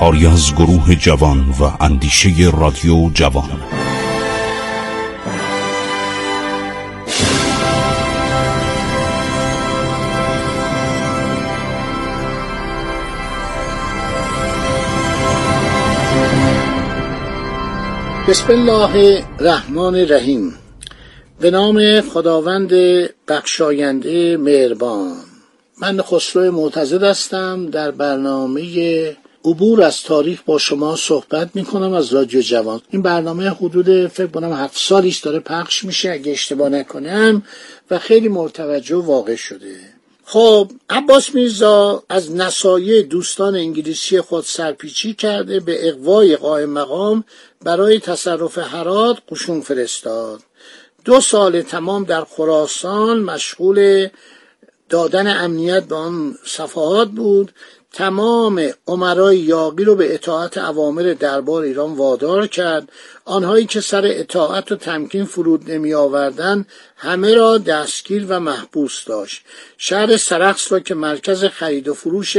[0.00, 3.60] کاری از گروه جوان و اندیشه رادیو جوان.
[18.28, 20.54] بسم الله الرحمن الرحیم.
[21.40, 22.72] به نام خداوند
[23.28, 25.16] بخشاینده مهربان.
[25.82, 27.66] من خسرو معتزد هستم.
[27.66, 28.62] در برنامه
[29.44, 32.80] عبور از تاریخ با شما صحبت می کنم از رادیو جوان.
[32.90, 37.42] این برنامه حدود فکر کنم هفت سالیش داره پخش میشه اگه اشتباه نکنم
[37.90, 39.76] و خیلی مرتوجه واقع شده.
[40.24, 47.24] خب عباس میرزا از نصایح دوستان انگلیسی خود سرپیچی کرده به اقوای قائم مقام
[47.62, 50.40] برای تصرف حرات قشون فرستاد.
[51.04, 54.08] دو سال تمام در خراسان مشغول
[54.88, 57.52] دادن امنیت به آن صفحات بود.
[57.92, 62.88] تمام عمرای یاقی رو به اطاعت اوامر دربار ایران وادار کرد.
[63.24, 69.42] آنهایی که سر اطاعت و تمکین فرود نمی آوردن همه را دستگیر و محبوس داشت.
[69.78, 72.36] شهر سرخس را که مرکز خرید و فروش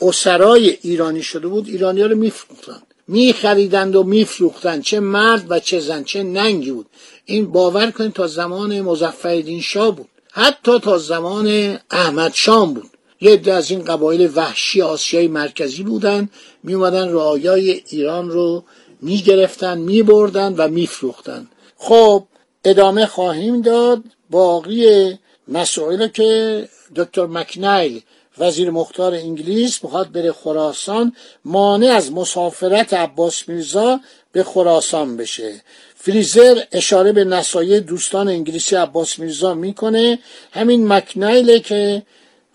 [0.00, 5.80] اسرای ایرانی شده بود ایرانی ها رو میفروختند میخریدند و میفروختند چه مرد و چه
[5.80, 6.86] زن چه ننگی بود.
[7.24, 10.08] این باور کنید تا زمان مظفرالدین شاه بود.
[10.32, 12.90] حتی تا زمان احمد شام بود.
[13.24, 16.28] یه عده از این قبایل وحشی آسیای مرکزی بودن
[16.62, 18.64] می اومدن رعایای ایران رو
[19.02, 22.24] می گرفتن می بردن و می فروختن خب
[22.64, 28.00] ادامه خواهیم داد باقی مسائل که دکتر مکنایل
[28.38, 31.12] وزیر مختار انگلیس می‌خواد بره خراسان
[31.44, 34.00] مانع از مسافرت عباس میرزا
[34.32, 35.62] به خراسان بشه.
[35.96, 40.18] فریزر اشاره به نصایح دوستان انگلیسی عباس میرزا می‌کنه.
[40.52, 42.02] همین مکنایله که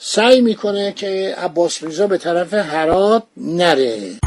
[0.01, 4.19] سعی می‌کنه که عباس میرزا به طرف هرات نره.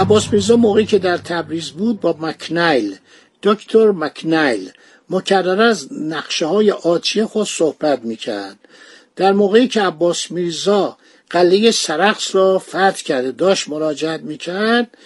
[0.00, 2.96] عباس میرزا موقعی که در تبریز بود با مکنایل
[3.42, 4.70] دکتر مکنایل
[5.10, 8.58] مکرر از نقشه های آتیه خود صحبت می‌کرد.
[9.16, 10.96] در موقعی که عباس میرزا
[11.30, 14.96] قلعه سرخس را فتح کرده داشت مراجعت می‌کرد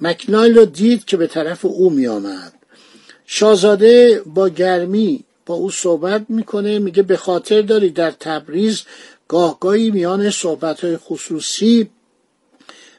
[0.00, 2.52] مکنایل را دید که به طرف او میآمد.
[3.26, 8.82] شاهزاده با گرمی با او صحبت می‌کنه میگه به خاطر داری در تبریز
[9.28, 11.90] گاهگاهی میان صحبت های خصوصی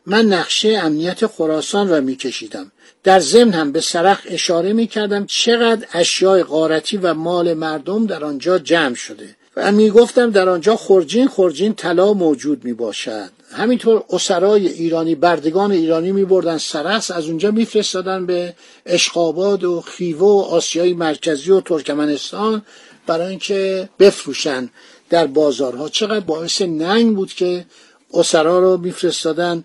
[0.06, 2.72] من نقشه امنیت خراسان را میکشیدم.
[3.04, 8.60] در ضمن هم به سرخ اشاره می‌کردم چقدر اشیاء غارتی و مال مردم در آنجا
[8.60, 15.16] جمع شده و می‌گفتم در آنجا خرجین خرجین طلا موجود می باشد همینطور اسرای ایرانی
[15.16, 18.54] بردگان ایرانی می بردن سرخس از اونجا میفرستادن به
[18.86, 22.62] اشقاباد و خیوه و آسیای مرکزی و ترکمنستان
[23.08, 24.70] برای اینکه بفروشن
[25.10, 25.90] در بازارها.
[25.90, 27.66] چقدر باعث ننگ بود که
[28.14, 29.64] اسرا رو میفرستادن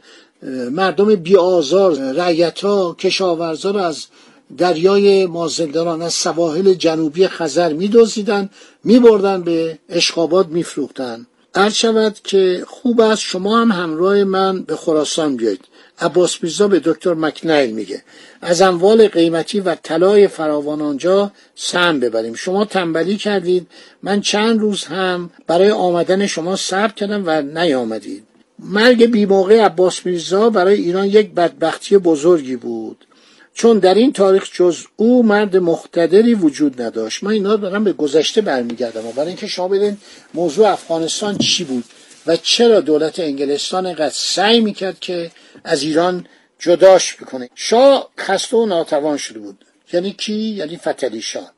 [0.71, 1.97] مردم بیآزار
[2.63, 4.07] ها کشاورزا رو از
[4.59, 8.51] دریای مازندران از سواحل جنوبی خزر میدزدیدن
[8.85, 11.27] میبردن به اشخابات میفروختن.
[11.55, 15.65] عرض شود که خوب است شما هم همراه من به خراسان بیایید.
[16.01, 18.03] عباس میرزا به دکتر مکنیل میگه.
[18.41, 22.35] از اموال قیمتی و طلای فراوان آنجا سهم ببریم.
[22.35, 23.67] شما تنبلی کردید.
[24.03, 28.28] من چند روز هم برای آمدن شما صبر کردم و نیامدید.
[28.59, 33.07] مرگ بیموقع عباس میرزا برای ایران یک بدبختی بزرگی بود.
[33.55, 37.25] چون در این تاریخ جز او مرد مقتدری وجود نداشت.
[37.25, 39.97] من اینا دارم به گذشته برمیگردم و برای اینکه شما بدین
[40.35, 41.85] موضوع افغانستان چی بود
[42.27, 45.31] و چرا دولت انگلستان اینقدر سعی می‌کرد که
[45.65, 46.27] از ایران
[46.59, 47.51] جداش بکنه.
[47.55, 49.65] شاه خسته و ناتوان شده بود.
[49.93, 51.53] یعنی کی؟ یعنی فتلی شاه.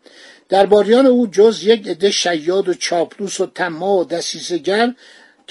[0.49, 4.95] درباریان او جز یک عده شیاد و چاپلوس و طماع و دسیسهگر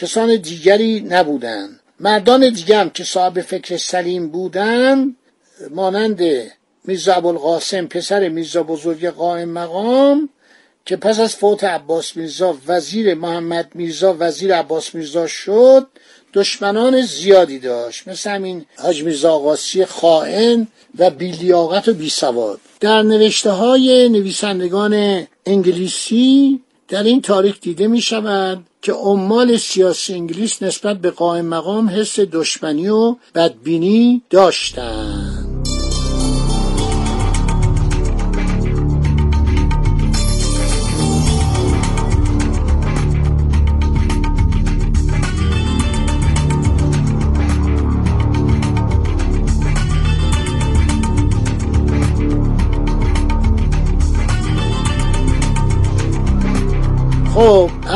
[0.02, 5.16] کسان دیگری نبودند مردان دیگر که صاحب فکر سلیم بودند
[5.70, 6.22] مانند
[6.86, 10.30] میرزا ابوالقاسم پسر میرزا بزرگ قائم مقام
[10.86, 15.88] که پس از فوت عباس میرزا وزیر محمد میرزا وزیر عباس میرزا شد
[16.34, 18.08] دشمنان زیادی داشت.
[18.08, 19.58] مثل همین حاج میرزا
[19.88, 20.68] خائن
[21.00, 22.60] و بیلیاقت و بیسواد.
[22.80, 30.64] در نوشته های نویسندگان انگلیسی در این تاریخ دیده می شود که عمال سیاسی انگلیس
[30.64, 35.29] نسبت به قائم مقام حس دشمنی و بدبینی داشتند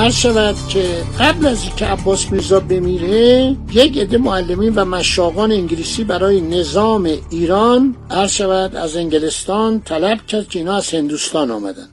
[0.04, 6.04] هر شود که قبل از اینکه عباس میرزا بمیره یک عده معلمین و مشاقان انگلیسی
[6.04, 11.90] برای نظام ایران هر شود از انگلستان طلب کرد که اینا از هندوستان آمدن.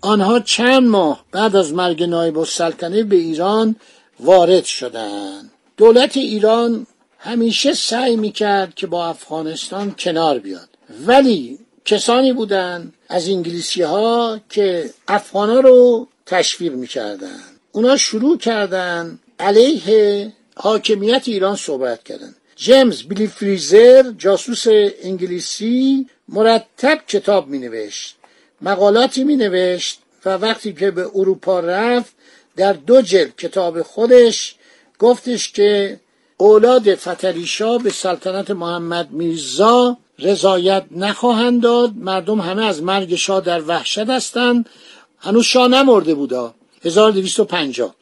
[0.00, 3.76] آنها چند ماه بعد از مرگ نایب السلطنه به ایران
[4.20, 6.86] وارد شدند دولت ایران
[7.18, 10.68] همیشه سعی می‌کرد که با افغانستان کنار بیاد.
[11.06, 17.40] ولی کسانی بودند از انگلیسی ها که افغان رو تشویق می‌کردن.
[17.72, 22.34] اونا شروع کردن علیه حاکمیت ایران صحبت کردن.
[22.56, 24.64] جیمز بیلی فریزر جاسوس
[25.02, 28.16] انگلیسی مرتب کتاب می نوشت
[28.62, 32.12] مقالاتی می نوشت و وقتی که به اروپا رفت
[32.56, 34.54] در دو جلد کتاب خودش
[34.98, 36.00] گفتش که
[36.36, 41.92] اولاد فتریشا به سلطنت محمد میرزا رضایت نخواهند داد.
[41.96, 44.68] مردم همه از مرگ شاه در وحشت هستند.
[45.18, 46.54] هنوز شاه نمرده بودا.
[46.84, 47.94] 1250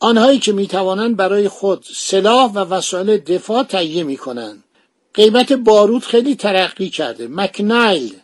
[0.00, 4.64] آنهایی که می‌توانند برای خود سلاح و وسایل دفاع تهیه می‌کنند.
[5.14, 7.28] قیمت بارود خیلی ترقی کرده.
[7.28, 8.14] مکنایل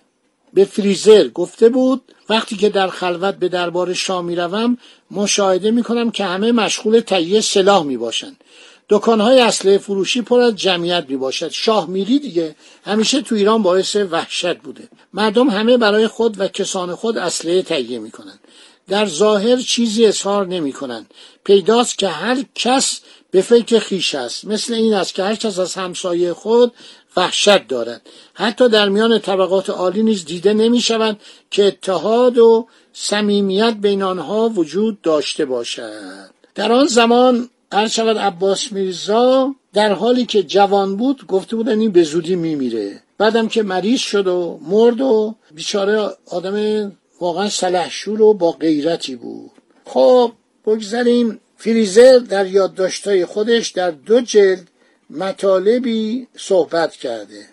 [0.55, 4.79] به فریزر گفته بود وقتی که در خلوت به دربار شاه می‌روم
[5.11, 8.45] مشاهده می‌کنم که همه مشغول تهیه سلاح می‌باشند.
[8.91, 13.97] دکانهای اسلحه فروشی پر از جمعیت می باشد شاه میری دیگه همیشه تو ایران باعث
[13.97, 14.89] وحشت بوده.
[15.13, 18.41] مردم همه برای خود و کسان خود اسلحه تهیه می‌کنند.
[18.89, 21.11] در ظاهر چیزی اظهار نمی کنند
[21.45, 23.01] پیداست که هر کس
[23.31, 24.45] به فکر خیش است.
[24.45, 26.73] مثل این است که هر کس از همسایه خود
[27.17, 28.03] وحشت دارد.
[28.35, 31.21] حتی در میان طبقات عالی نیز دیده نمی شود
[31.51, 36.31] که اتحاد و صمیمیت بین آنها وجود داشته باشد.
[36.55, 41.93] در آن زمان هر شود عباس میرزا در حالی که جوان بود گفته بودن این
[41.93, 43.03] به زودی میمیره.
[43.19, 49.51] بعدم که مریض شد و مرد و بیچاره آدم واقعا سلحشور و با غیرتی بود.
[49.85, 50.33] خب
[50.67, 54.69] بگذاریم فریزر در یادداشتهای خودش در دو جلد
[55.11, 57.47] مطالبی صحبت کرده.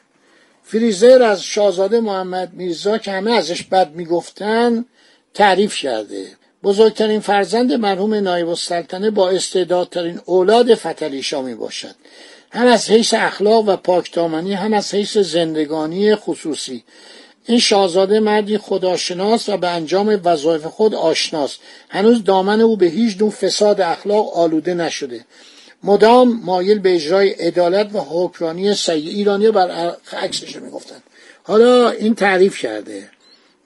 [0.63, 4.85] فریزر از شاهزاده محمد میرزا که همه ازش بد می‌گفتن
[5.33, 6.27] تعریف کرده.
[6.65, 11.95] بزرگترین فرزند مرحوم نایب السلطنه با استعدادترین اولاد فتلیشا می باشد.
[12.51, 16.83] هم از حیث اخلاق و پاکدامنی هم از حیث زندگانی خصوصی.
[17.45, 21.59] این شاهزاده مردی خداشناس و به انجام وظایف خود آشناست.
[21.89, 25.25] هنوز دامن او به هیچ نوع فساد اخلاق آلوده نشده.
[25.83, 31.03] مدام مایل به اجرای عدالت و حکمرانی سیع ایرانی بر عکسش می‌گفتن.
[31.44, 33.09] حالا این تعریف کرده.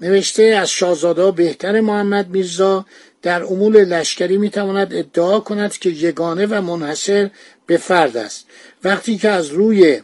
[0.01, 2.85] نوشته از شاهزاده بهتر محمد میرزا
[3.21, 7.29] در امور لشکری می‌تواند ادعا کند که یگانه و منحصر
[7.65, 8.45] به فرد است.
[8.83, 10.01] وقتی که از روی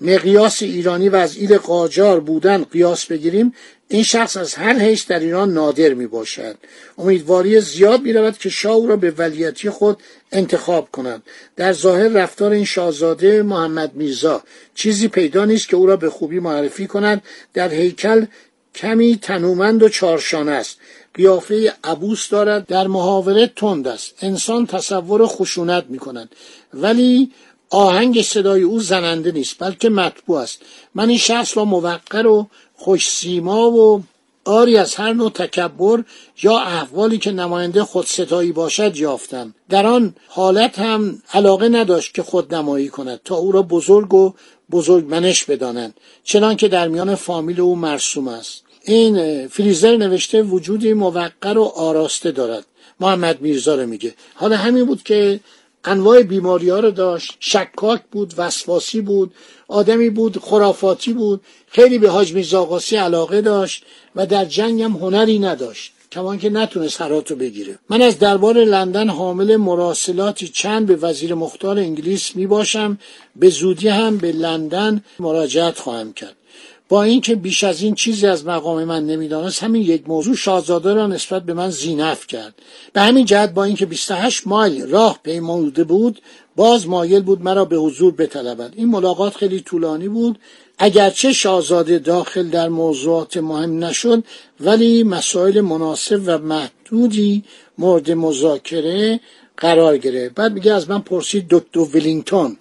[0.00, 3.54] مقیاس ایرانی و از ایل قاجار بودن قیاس بگیریم
[3.88, 6.56] این شخص از هر حیث در ایران نادر می باشد
[6.98, 9.98] امیدواری زیاد می رود که شاه او را به ولیتی خود
[10.32, 11.22] انتخاب کند.
[11.56, 14.42] در ظاهر رفتار این شاهزاده محمد میرزا
[14.74, 17.22] چیزی پیدا نیست که او را به خوبی معرفی کند.
[17.54, 18.24] در هیکل
[18.78, 20.78] کمی تنومند و چارشانه است.
[21.14, 24.14] قیافه عبوس دارد در محاوره تند است.
[24.22, 26.28] انسان تصور خشونت می کند
[26.74, 27.30] ولی
[27.70, 30.62] آهنگ صدای او زننده نیست بلکه مطبوع است.
[30.94, 34.02] من این شخص را موقر و خوش سیما و
[34.44, 36.04] آری از هر نوع تکبر
[36.42, 39.54] یا احوالی که نماینده خودستایی باشد یافتم.
[39.68, 44.34] در آن حالت هم علاقه نداشت که خود نمایی کند تا او را بزرگ و
[44.70, 45.94] بزرگمنش بدانند.
[46.24, 48.67] چنان که در میان فامیل او مرسوم است.
[48.92, 52.66] این فریزر نوشته وجودی موقر و آراسته دارد.
[53.00, 54.14] محمد میرزا رو میگه.
[54.34, 55.40] حالا همین بود که
[55.84, 57.36] انواع بیماری ها رو داشت.
[57.40, 59.34] شکاک بود وسواسی بود
[59.68, 61.40] آدمی بود خرافاتی بود.
[61.68, 63.84] خیلی به حاج میرزا علاقه داشت
[64.16, 65.92] و در جنگ هم هنری نداشت.
[66.12, 67.78] کمان که نتونست هرات رو بگیره.
[67.88, 72.98] من از دربار لندن حامل مراسلاتی چند به وزیر مختار انگلیس می باشم
[73.36, 76.36] به زودی هم به لندن مراجعت خواهم کرد.
[76.88, 81.06] با اینکه بیش از این چیزی از مقام من نمی‌دانست همین یک موضوع شاهزاده را
[81.06, 82.54] نسبت به من زینف کرد.
[82.92, 86.22] به همین جهت با اینکه 28 مایل راه پیموده بود
[86.56, 88.72] باز مایل بود مرا به حضور بطلبد.
[88.76, 90.38] این ملاقات خیلی طولانی بود.
[90.78, 94.24] اگرچه شاهزاده داخل در موضوعات مهم نشد
[94.60, 97.44] ولی مسائل مناسب و محدودی
[97.78, 99.20] مورد مذاکره
[99.56, 100.34] قرار گرفت.
[100.34, 102.56] بعد میگه از من پرسید دکتر ولینگتون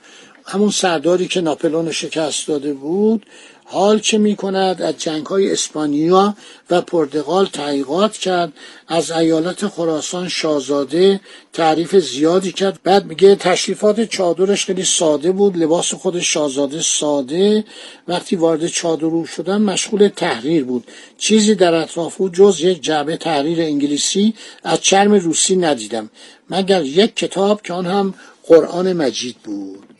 [0.45, 3.25] همون سرداری که ناپلون شکست داده بود
[3.69, 6.35] حال چه می کند از جنگ های اسپانیا
[6.69, 8.53] و پرتغال تحقیقات کرد.
[8.87, 11.19] از ایالت خراسان شاهزاده
[11.53, 12.79] تعریف زیادی کرد.
[12.83, 17.65] بعد میگه تشریفات چادرش خیلی ساده بود لباس خود شاهزاده ساده.
[18.07, 20.83] وقتی وارد چادر شدن مشغول تحریر بود.
[21.17, 24.33] چیزی در اطراف او جز یک جعبه تحریر انگلیسی
[24.63, 26.09] از چرم روسی ندیدم
[26.49, 28.13] مگر یک کتاب که آن هم
[28.47, 29.96] قرآن مجید بود.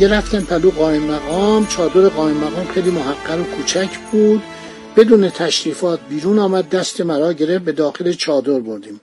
[0.00, 4.42] دیگه رفتم پلو قایم مقام چادر قایم مقام خیلی محقر و کوچک بود.
[4.96, 9.00] بدون تشریفات بیرون آمد دست مرا گرفت به داخل چادر بردیم.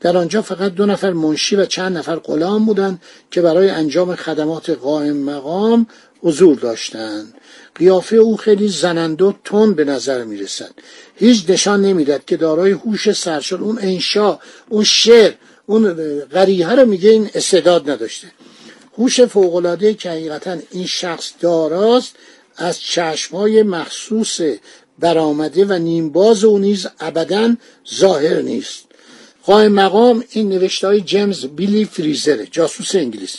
[0.00, 4.70] در آنجا فقط دو نفر منشی و چند نفر غلام بودند که برای انجام خدمات
[4.70, 5.86] قائم مقام
[6.22, 7.34] حضور داشتند.
[7.74, 10.70] قیافه او خیلی زننده و تند به نظر می رسد
[11.16, 14.38] هیچ نشان نمی‌داد که دارای هوش سرشل اون انشا
[14.68, 15.32] اون شعر
[15.66, 18.26] اون غریحه رو میگه این استعداد نداشته.
[18.98, 22.14] هوش فوقالعاده که حقیقتا این شخص داراست
[22.56, 24.40] از چشمهای مخصوص
[24.98, 27.56] برآمده و نیمباز او نیز ابدا
[27.94, 28.84] ظاهر نیست.
[29.44, 33.36] قائم مقام این نوشته های جیمز بیلی فریزره جاسوس انگلیس.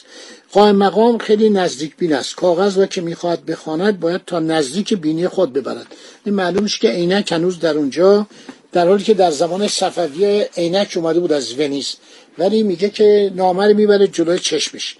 [0.51, 2.35] قائم مقام خیلی نزدیک بین است.
[2.35, 5.87] کاغذ را که می‌خواهد بخواند باید تا نزدیک بینی خود ببرد.
[6.25, 8.27] این معلومش که عینک هنوز در اونجا
[8.71, 11.95] در حالی که در زمان صفویه عینک اومده بود از ونیز
[12.37, 14.97] ولی میگه که نامه رو می‌بره جلوی چشمش.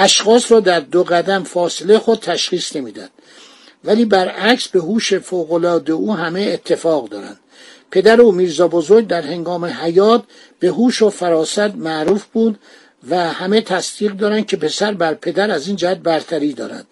[0.00, 3.08] اشخاص را در دو قدم فاصله خود تشخیص نمیدن
[3.84, 7.38] ولی برعکس به هوش فوقالعاده او همه اتفاق دارند.
[7.90, 10.22] پدر او میرزا بزرگ در هنگام حیات
[10.58, 12.58] به هوش و فراست معروف بود
[13.10, 16.86] و همه تصدیق دارند که پسر بر پدر از این جهت برتری دارد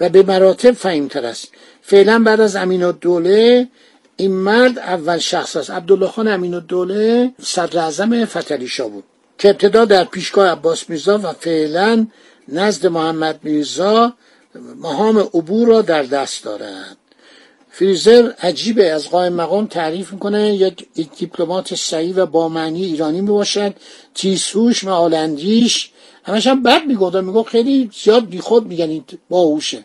[0.00, 1.48] و به مراتب فهیمتر است.
[1.82, 3.68] فعلا بعد از امین الدوله
[4.16, 5.70] این مرد اول شخص است.
[5.70, 8.24] عبدالله خان امین الدوله صدر اعظم
[8.88, 9.04] بود
[9.38, 12.06] که ابتدا در پیشگاه عباس میرزا و فعلا
[12.48, 14.12] نزد محمد میرزا
[14.76, 16.96] مهام عبور را در دست دارد
[17.70, 20.86] فریزر عجیبه از قائم مقام تعریف می‌کنه یک
[21.18, 23.74] دیپلمات سعی و با معنی ایرانی می‌باشد.
[24.14, 25.90] تیسوش و آلندیش
[26.24, 29.84] همش هم بد می‌گفت می‌گفت خیلی زیاد بیخود میگن این باهوشه.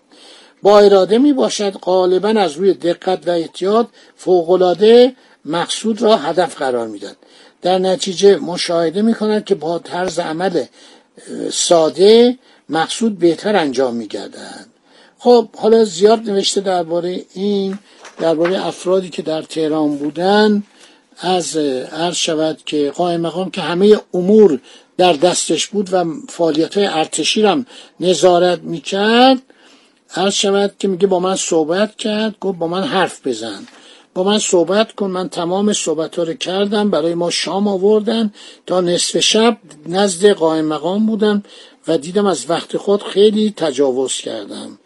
[0.62, 7.18] با اراده می‌باشد غالبا از روی دقت و احتیاط فوقالعاده مقصود را هدف قرار می‌داد
[7.62, 10.64] در نتیجه مشاهده می‌کند که با طرز عمل
[11.52, 12.38] ساده
[12.70, 14.68] مقصود بهتر انجام میگردند
[15.20, 17.80] خب حالا زیاد نوشته درباره این
[18.20, 20.64] درباره افرادی که در تهران بودن
[21.20, 24.60] از عرض شود که قائم مقام که همه امور
[24.98, 27.66] در دستش بود و فعالیت های ارتشی هم
[28.00, 29.42] نظارت می‌کرد.
[30.16, 33.68] عرض شود که میگه با من صحبت کرد گفت با من حرف بزن.
[34.18, 35.12] با من صحبت کن.
[35.12, 36.90] من تمام صحبت ها رو کردم.
[36.90, 38.34] برای ما شام آوردن.
[38.66, 41.44] تا نصف شب نزد قائم مقام بودم
[41.88, 44.80] و دیدم از وقت خود خیلی تجاوز کردم.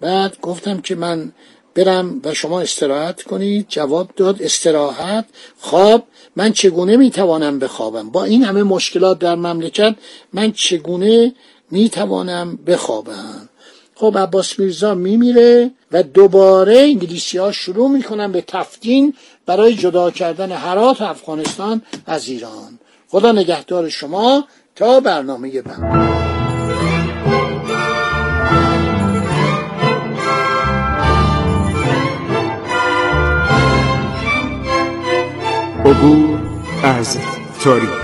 [0.00, 1.32] بعد گفتم که من
[1.74, 3.66] برم و شما استراحت کنید.
[3.68, 5.24] جواب داد استراحت.
[5.58, 6.02] خواب
[6.36, 9.94] من چگونه می‌توانم بخوابم؟ با این همه مشکلات در مملکت
[10.32, 11.34] من چگونه
[11.70, 13.48] می‌توانم بخوابم؟
[13.94, 19.14] خب عباس میرزا میمیره و دوباره انگلیسی ها شروع می‌کنن به تفتین
[19.46, 22.78] برای جدا کردن هرات افغانستان از ایران.
[23.08, 24.44] خدا نگهدار شما
[24.76, 26.14] تا برنامه بعد.
[35.84, 36.38] عبور
[36.82, 37.18] از
[37.64, 38.03] تاریخ.